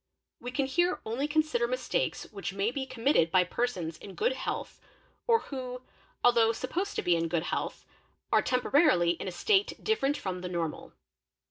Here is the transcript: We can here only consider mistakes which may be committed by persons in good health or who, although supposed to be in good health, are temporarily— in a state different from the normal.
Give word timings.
We 0.39 0.49
can 0.49 0.65
here 0.65 0.99
only 1.05 1.27
consider 1.27 1.67
mistakes 1.67 2.23
which 2.31 2.53
may 2.53 2.71
be 2.71 2.87
committed 2.87 3.29
by 3.29 3.43
persons 3.43 3.99
in 3.99 4.15
good 4.15 4.31
health 4.33 4.79
or 5.27 5.41
who, 5.41 5.83
although 6.23 6.53
supposed 6.53 6.95
to 6.95 7.03
be 7.03 7.15
in 7.15 7.27
good 7.27 7.43
health, 7.43 7.85
are 8.31 8.41
temporarily— 8.41 9.11
in 9.21 9.27
a 9.27 9.31
state 9.31 9.75
different 9.83 10.17
from 10.17 10.41
the 10.41 10.49
normal. 10.49 10.93